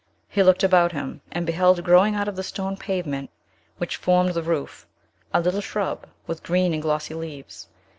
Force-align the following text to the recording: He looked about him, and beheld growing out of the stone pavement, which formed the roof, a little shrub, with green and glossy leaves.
He 0.27 0.41
looked 0.41 0.63
about 0.63 0.93
him, 0.93 1.21
and 1.31 1.45
beheld 1.45 1.83
growing 1.83 2.15
out 2.15 2.27
of 2.27 2.35
the 2.35 2.41
stone 2.41 2.75
pavement, 2.75 3.29
which 3.77 3.97
formed 3.97 4.33
the 4.33 4.41
roof, 4.41 4.87
a 5.31 5.39
little 5.39 5.61
shrub, 5.61 6.07
with 6.25 6.41
green 6.41 6.73
and 6.73 6.81
glossy 6.81 7.13
leaves. 7.13 7.67